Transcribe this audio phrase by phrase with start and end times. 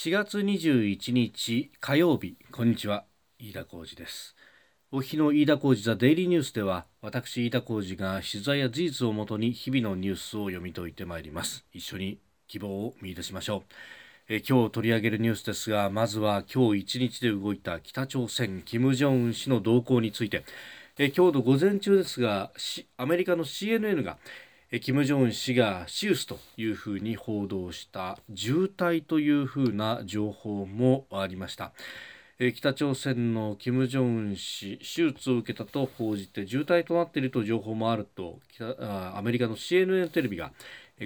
[0.00, 2.36] 4月21日火曜日。
[2.52, 3.04] こんにちは。
[3.40, 4.36] 飯田浩二です。
[4.92, 11.64] お日の飯田浩二ザデイリーニュースでは私飯田浩二が取材や事実をもとに日々のニュースを読み解いてまいります。
[11.72, 13.72] 一緒に希望を見出しましょう。
[14.28, 20.44] え今日取り上げるニュースですがまずは今日一日で動いた北朝鮮金正恩氏の動向について。
[21.00, 22.52] え今日の午前中ですが
[22.96, 24.18] アメリカの CNN が
[24.70, 31.72] 金正恩氏がシウスというふうに報道した渋滞というふうな情報もありました。
[32.54, 40.52] 北朝鮮の金正恩氏手術を受けたと報じて渋滞となっていると情報もあるとアメリカの CNN テレビが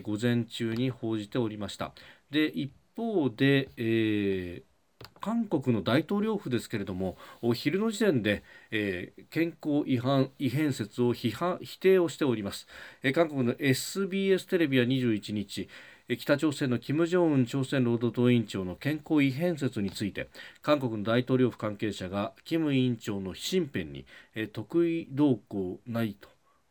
[0.03, 1.93] 午前中に報じておりました
[2.31, 4.72] で一方で、えー
[5.21, 7.17] 韓国の大統領府ですけれども
[7.55, 12.67] 昼の時点で、えー、健康違反違変説を批判否定をしております、
[13.03, 15.69] えー、韓国の SBS テレビは21日
[16.17, 20.29] 北朝鮮の金正恩朝鮮労働党委員長の健康異変説について
[20.61, 26.17] 韓国の大統領府関係者が金委員長の身辺に、えー、得意動向ない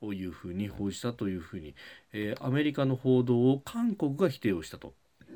[0.01, 1.75] というふうに報じたというふうに、
[2.11, 4.93] えー、アメリカの報道を韓国が否定をしたと。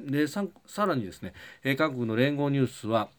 [0.08, 0.46] でさ
[0.86, 3.10] らにですね、え韓国の連合ニュースは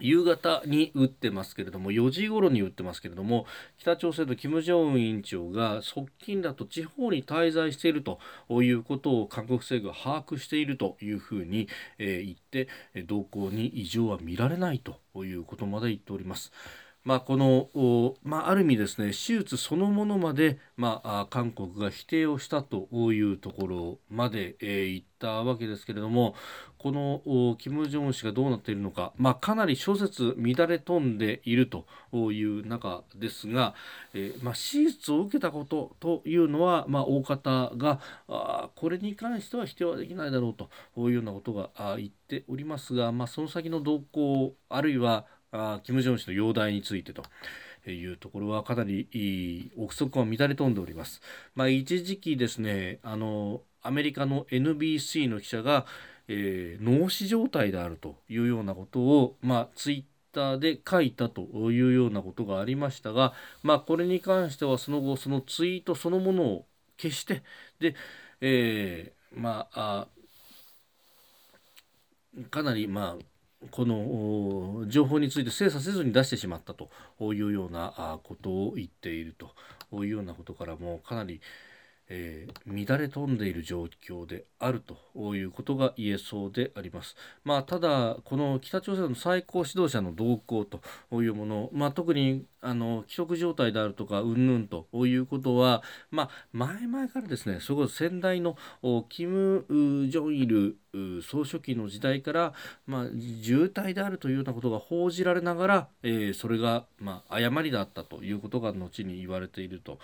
[0.00, 3.46] 夕方に打ってますけれども4時頃に打ってますけれども
[3.78, 8.18] 北朝鮮の金正恩委員長が側近だと地方に滞在していると
[8.50, 11.68] いうことを韓国政府が把握しているというふうに、
[11.98, 12.68] えー、言って
[13.04, 16.52] 動向に異常は見られないということまで言っております。
[17.04, 26.34] まあ、この、まあ、ある意味ですね手術そのものまで、まあ、韓国が否定をしたというところまで、えー、言ったわけですけれども
[26.78, 31.86] この金正恩氏がどうなっているのか、まあ、かなり諸説乱れ飛んでいると
[32.32, 33.74] いう中ですが、
[34.12, 45.24] えーまあ、手術を受けたことというのは、まあ、大方があこれに関しては否定はできないだろうというようなことが言っておりますが、まあ、その先の動向あるいは
[45.54, 47.22] あ金正恩氏の容体についてと。
[47.86, 51.20] いうところはかなり憶測は乱れ飛んでおります。
[51.54, 55.84] まあ、一時期ですねあのアメリカの NBC の記者が、
[56.28, 67.42] えー、脳死状態であるというようなことを、まあ、ツイッターで書いたというようなことがありましたが、まあ、これに関してはその後そのツイートそのものを消して
[67.78, 67.94] で、
[68.40, 70.06] えー、まあ
[72.50, 73.33] かなりまあ
[73.70, 76.90] この情報について精査せずに出してしまったと
[77.34, 79.52] いうようなことを言っていると
[80.04, 81.40] いうようなことからもかなり、
[82.08, 87.16] えー、乱れ飛んでいる状況であるということが言えそうであります。
[87.44, 90.80] まあ、ただ、この北朝鮮の最高指導者の動向と
[91.22, 98.56] いうもの、まあ、特にあの既得状態であるとか、うんぬんということは、まあ、前々からですね、そこ先代の
[99.08, 100.76] キム・ジョンイル
[101.22, 102.52] 総書記の時代から、
[102.86, 103.04] まあ、
[103.42, 109.98] 渋滞であるというようなことが報じられながら、えー、それが、まあ、誤りだったということが後に言われていると。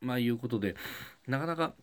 [0.00, 0.76] まあいうことで
[1.26, 1.74] なかなか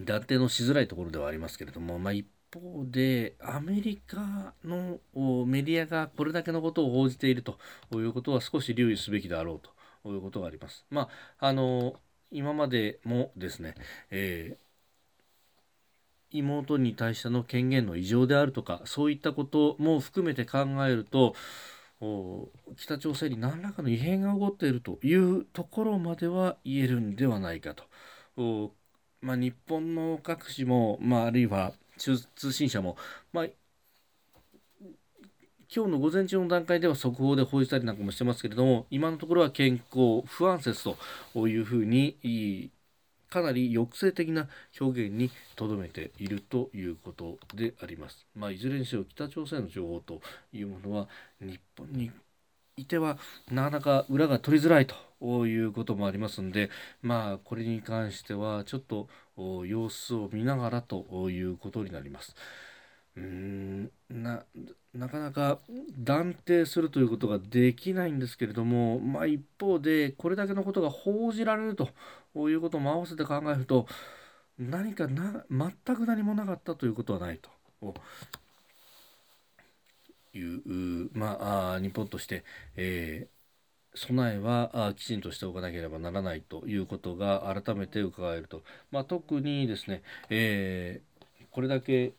[0.00, 5.00] 断定のしづらいところではありますけれども、まあ、一方でアメリカの
[5.46, 7.58] メディアがこれだけのことを報じていると
[7.92, 9.60] いうことは少し留意すべきであろう
[10.04, 10.86] ということがあります。
[10.90, 11.08] ま
[11.40, 11.94] あ、あの
[12.30, 13.74] 今までもですね、
[14.10, 21.34] えー、妹に対しての権限の異常であるとかそういったことも含めて考えると
[22.76, 28.72] 北朝鮮に何らかの異変が起こっているというところまでは言えるんではないかと。
[29.20, 32.96] まあ、日本の各紙も、まあ、あるいは通信社も、
[33.32, 33.44] まあ、
[35.74, 40.84] 今日の午前中の段階では速報で報じたりなんかもしてますけれども今のところは健康不安説
[41.34, 42.70] というふうに
[43.30, 44.48] かなり抑制的な
[44.80, 48.26] 表現にとどめているということであります。
[48.34, 50.20] まあ、いずれにせよ北朝鮮の情報と
[50.52, 51.08] いうものは
[51.40, 52.10] 日本に
[52.76, 53.18] いては
[53.50, 56.70] なかなか裏が取りづらいということもありますんで
[57.02, 59.08] まあこれに関してはちょっと
[59.66, 62.34] 様子を見ながらということになります。
[63.18, 64.44] うんな
[64.94, 65.58] なかなか
[65.98, 71.90] 断定するということができないんですけれども、まあ、一方でこれだけのことが報じられると
[72.48, 73.86] いうことも合わせて考えると
[74.58, 77.50] 何かな全く何もなかったということはないと。
[80.34, 82.44] いうまあ日本として、
[82.76, 92.12] えー、備えはきちんとしておかなければならないということが改めて伺えると、まあ、特にですね、えー、これだけ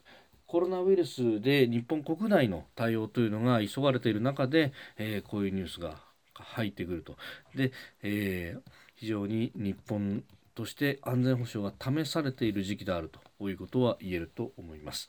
[0.49, 5.97] コロナウイルスで日本国内の対応というのが急がれている中で、えー、こういうニュースが
[6.33, 7.17] 入ってくると。
[7.53, 10.23] で、えー、非常に日本
[10.55, 15.07] として安全保障が試されている時期であるということは言えると思います。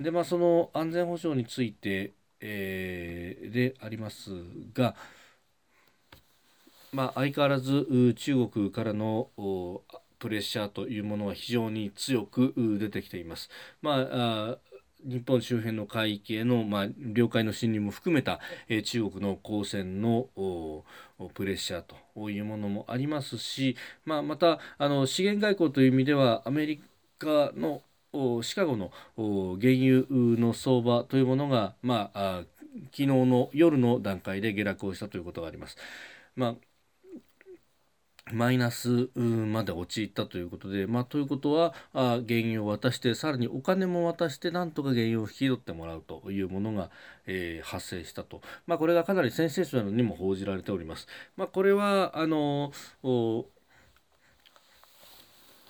[0.00, 4.30] でまあその安全保障について、えー、であります
[4.72, 4.96] が、
[6.94, 9.28] まあ、相変わらず中国からの
[10.18, 13.50] プレッシャーというものは非常に強く出てきています。
[13.82, 14.58] まあ
[15.04, 20.28] 日本周辺の海域への、まあ、領海の侵入も含めた、えー、中国の公船の
[21.34, 21.84] プレッシャー
[22.14, 26.82] というものもありますし、まあ、またあの資源外交という意味ではアメリ
[27.18, 27.82] カの
[28.42, 28.90] シカゴの
[29.60, 30.06] 原油
[30.40, 32.42] の相場というものが、まあ、
[32.86, 35.76] 昨日の夜の段階で下落をしたということがあります。
[36.34, 36.54] まあ
[38.32, 46.90] マイナスまで陥ったということで、まあ、ということはあ原油を渡してさらにお金も渡してなんとか原油を引き取ってもらうというものが、
[47.26, 51.06] えー、発生したと、まあ、これがかなりセンセーショナルにも報じられております。
[51.36, 52.72] まあ、これはあの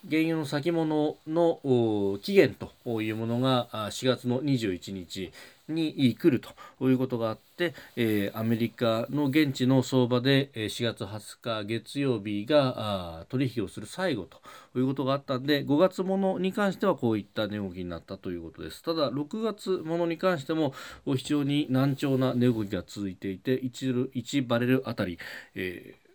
[0.09, 5.33] 原油の先物の期限というものが4月の21日
[5.69, 6.41] に来る
[6.79, 14.41] ということがあって、えー、アメリカの現地の相場で4月20日月曜日が取引をする最後と
[14.79, 18.83] いうことがあったんで5月ものに関してはこういった値動きになったということです。
[18.83, 20.73] ただ6月ものに関しても
[21.05, 25.19] 非常に難聴な値動きが続いていて 1, 1バレルあたり、
[25.55, 26.06] えー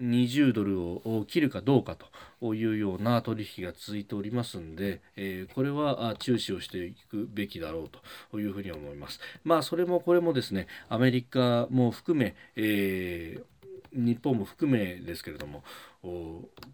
[0.00, 1.96] 20ドルを切るかどうか
[2.40, 7.90] というような取引が続いておりますんで、え、これは注視をしていくべきだろう
[8.30, 9.20] というふうに思います。
[9.44, 13.44] まあそれもこれもですねアメリカも含め、えー、
[13.92, 15.62] 日本も含めですけれども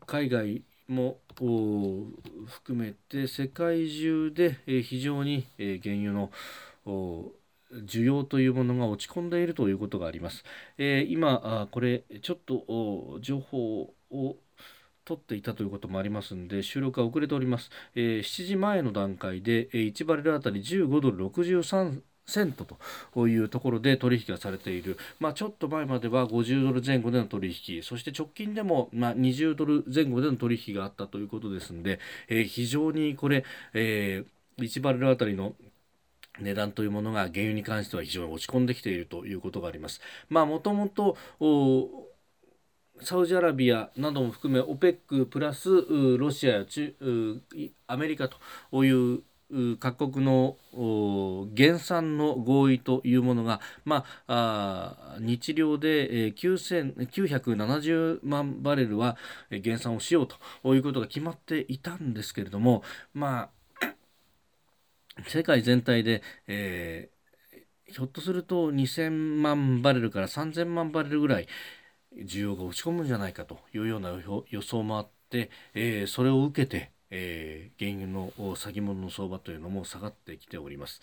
[0.06, 1.19] 海外も
[2.46, 6.31] 含めて世界中で非常に原油の
[7.72, 10.44] 需要というものが落ち込んでいるということがあります。
[10.78, 14.36] えー、今これちょっと情報を
[15.04, 22.66] 取っていたということもありますので収録が遅れております、えー、7時前の段階で1バレルあたり15ドル63セント
[23.14, 27.82] というところで取引がされている、まあ、ちょっと前までは50ドル前後での取引。
[27.82, 35.54] そして直近でもまあ20ドル前後での取引があったということですので、えー、非常にこれ、えー、1バレルあたりの
[36.40, 40.00] 値段というものが原油に関しては非常に落ち込んできているということがあります。
[40.28, 41.16] まあもともと
[43.02, 45.68] サウジアラビアなども含め OPEC プラス
[46.18, 46.64] ロシアや
[47.86, 49.20] アメリカという
[49.78, 50.56] 各国の
[51.52, 59.16] 減産の合意というものが、まあ、日量で970万バレルは
[59.50, 60.28] 減産をしよう
[60.62, 62.82] ということが決まっていたんですけれども、
[63.14, 63.50] まあ、
[65.24, 69.10] 世界全体で、えー、ひょっとすると2000
[69.40, 71.48] 万バレルから3000万バレルぐらい
[72.16, 74.10] 需要が落ち込むんじゃないかというような
[74.50, 81.00] 予想もあって、えー、それを受けて、えー、原油の先物の相場というのも下がってきております。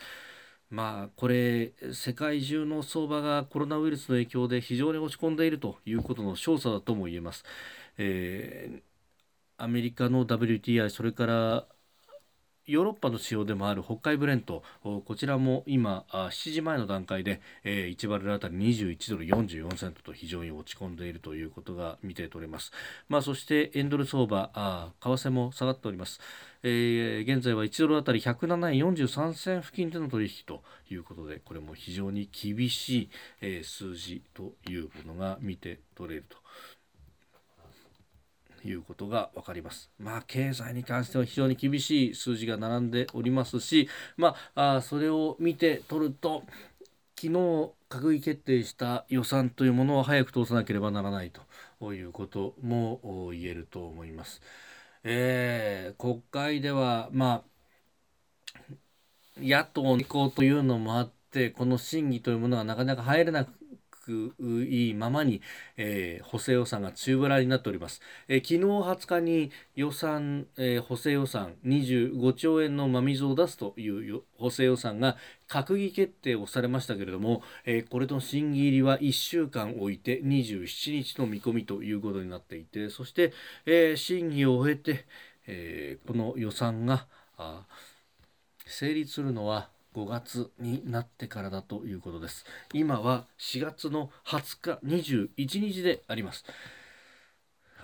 [0.70, 7.44] まあ、これ世界中の相場がコロナウイルスの影響で非常に落ち込んでいるということの証左だとも言えます。
[7.98, 11.68] えー、アメリカの WTI それから
[12.66, 14.64] ヨーロッパの仕様でもある北海ブレント。
[14.84, 22.72] こちらも今7時前の段階で1バレルあたり21ドル44セントと非常に落ち込んでいるということが見て取れます、
[23.10, 24.52] まあ、そして円ドル相場
[25.02, 26.20] 為替も下がっております、
[26.64, 33.10] えー、現在は1ドルあたり107円43銭付近での取引ということでこれも非常に厳しい、
[33.42, 36.38] えー、数字というものが見て取れると。
[38.66, 39.90] いうことが分かります。
[40.00, 46.44] まあ、経済に関しては非常に厳しい数字が並んでおりますし、まあ、あそれを見て取ると、
[47.16, 51.32] 昨日閣議決定した予算というものを早く通さなければならない
[51.80, 54.42] ということも言えると思います。
[55.04, 57.54] えー、国会では、まあ、
[59.38, 63.52] 野党の意向というのもあって、この審議というものがなかなか入れなく
[64.04, 64.36] く
[64.70, 65.42] いいままに、
[65.78, 75.18] えー、補正予算が中ぶらになっております、えー、昨日20日に予算、えー、補正予算25兆円の真水を出すという補正予算が
[75.48, 83.34] 閣議決定をされましたけれども、えー、これと審議入りは1週間置いて27日の見込みということになっていてそして、
[83.66, 85.06] えー、審議を終えて、
[85.48, 87.08] えー、この予算が
[88.66, 92.46] 成立するのは5月になってからだということです。
[92.74, 96.44] 今は4月の20日21日であります。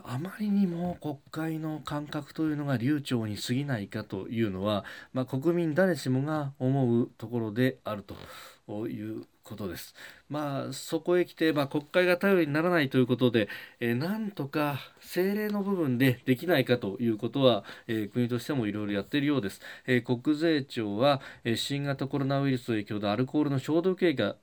[0.04, 9.96] あまりにも国会の感覚というのが流暢に過ぎないかというのは、まあ、国民誰しもが思うところであるということです。
[10.30, 19.62] まあそこへ来て、まあ、国会が頼りにならないということで、えー、なんとか政令の部分でできないかということは、えー、国としてもいろいろやっているようです。
[19.88, 24.36] えー、国税庁は、え新型コロナウイルスの影響でアルコールの消毒液が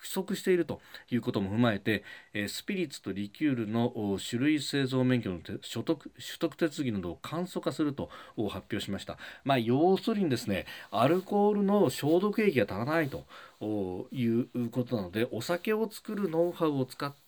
[0.00, 0.80] 不足していると
[1.10, 9.18] いうことも踏まえて、えスピリッツとリキュールの種類製造免許の取得取得手続きなどを簡素化すると発表しました。
[9.44, 17.22] まあ、要するにですねアルコールの消毒液が足らないということなのでお酒を作るノウハウを使って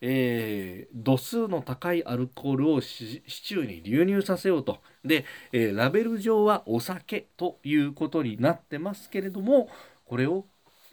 [0.00, 9.68] えー、度数の高いアルコールをシチューに流入させようとで、えー、ラベル上はお酒ということになってますけれども
[10.04, 10.44] これを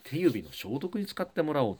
[0.04, 1.76] 手指の消毒に使ってもらおう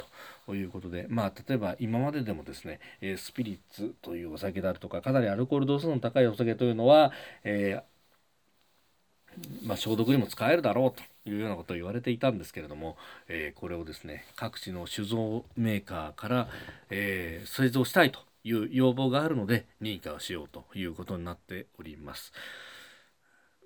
[0.47, 7.13] ということで、まあ、例えば今まででもですね、えスピリッツというお酒であるとかかなりアルコール度数の高いお酒というのは、
[7.45, 12.97] えー、まあ、消毒にも使えるだろうというようなことを言われていたんですけれども、
[13.29, 16.49] えー、これをですね各地の酒造メーカーから、
[16.91, 22.33] えー、製造したいという要望があるので認可をしようということになっております。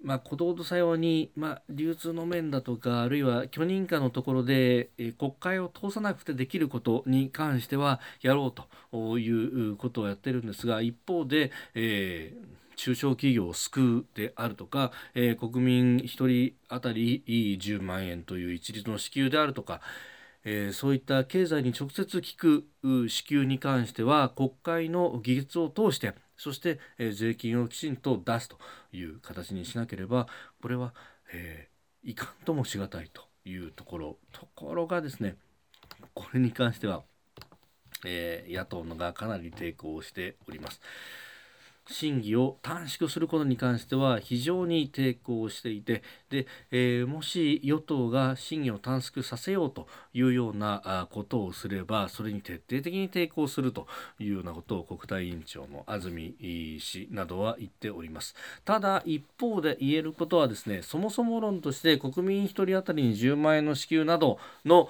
[0.02, 8.52] まあ、ことさように、まあ、流通の面だとかあるいは許認可のところで、え、国会を通さなくてできることに関してはやろう
[8.90, 19.80] ということをやってるんですが一方で、えー中小企業を救うであるとか、えー、国民1人当たり10万円という一律の支給であるとか、
[20.44, 28.58] えー、そういった経済に直接効く支給に関しては国会の議決を通してそして、えー、税金をきちんと出すと
[28.92, 30.26] いう形にしなければ
[30.60, 30.92] これは、
[31.32, 35.36] えー、いかんともしがたいというところところがですね
[36.14, 37.04] これに関しては、
[38.04, 40.80] えー、野党のがかなり抵抗しております。
[41.88, 53.86] 審議を短縮することに関しては非常に抵抗していてで、えー、もし与党が審議を短縮させようというようなことをすればそれに徹底的に抵抗すると
[54.18, 58.34] いうようなことを国対委員長の安住氏などは言っております。
[58.64, 64.88] ただ一方で言えることはですねそもそも論として国民1人当たりに10万円の支給などの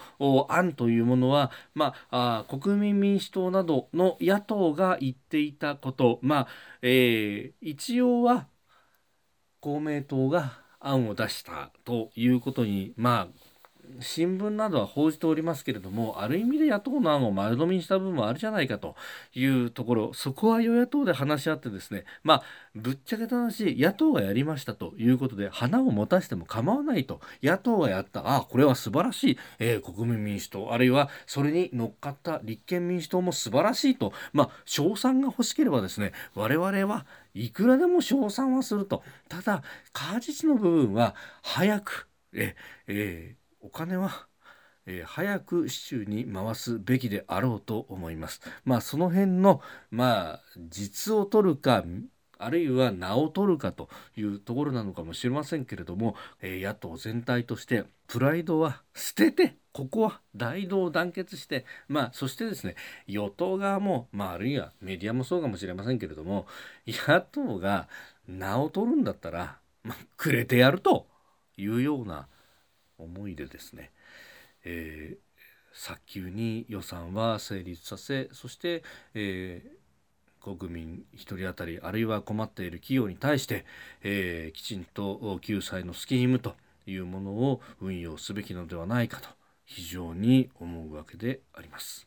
[0.49, 6.19] 案というものは、まあ、あ国民民主党などの野党が言ていたこと。
[6.23, 6.49] まあ
[6.83, 8.49] えー、一応は
[9.61, 13.52] 公明党が案を出したということにまあ
[14.01, 18.97] 新聞などは報じておりますけれどもある意味で野党の案を丸飲みにした部分もあるじゃないかと
[19.35, 22.43] いうところそこは与野党で話し合ってですねまあ
[22.75, 27.21] ぶっちゃけた話野党がやりましたということで花を持たせても構わないと。
[27.43, 34.13] 野党がやったああこれは素晴らしい、えー、国民民主党あるいはそれに乗っかった立憲民主党も素晴らしいと。
[34.33, 39.03] まあ賞賛が欲しければですね我々はいくらでも賞賛はすると。
[39.29, 42.57] ただ果実の部分は早くえ
[42.87, 44.27] えーお金は、
[44.87, 48.41] えー、早く市中に回すべきであろうと思います。
[48.65, 51.85] まあその辺のまあ実を取るか
[52.39, 62.75] あるいは名を取るかというところなのかもしれませんけれども、えー、野党全体としてプライドは捨ててここは大同団結してまあそしてですね
[63.07, 66.47] 与党側も、まあ、あるいはメディアもそうかもしれませんけれども
[66.87, 67.89] 野党が
[68.27, 71.07] 名を取るんだったら、まあ、くれてやると
[71.57, 72.27] いうような
[73.03, 73.91] 思いでですね、
[74.65, 75.19] えー、
[75.73, 78.83] 早急に予算は成立させそして、
[79.15, 83.65] えー、国民1人当たりあるいは困っている企業に対して、
[84.03, 86.55] えー、きちんと救済のスキームと
[86.87, 89.29] いうものを運用すべきのではないかと
[89.65, 92.07] 非常に思うわけであります。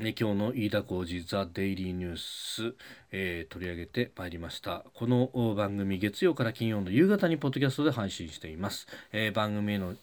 [0.00, 2.76] 今日の飯田浩司ザ・デイリーニュース、
[3.10, 4.84] えー、取り上げてまいりました。
[4.94, 5.26] この
[5.56, 9.96] 番組月曜から金曜の夕方にポッドキャストで配信しています、えー、番組への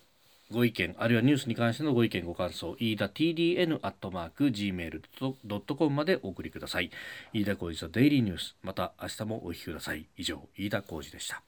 [0.52, 6.92] ご意見あるいはニュースに関してのご意見ご感想飯田 TDN アットマーク Gmail.com までお送りください。
[7.32, 8.58] 飯田浩司ザ・デイリーニュース。
[8.64, 10.08] また明日もお聞きください。
[10.18, 11.42] 以上飯田浩司でした。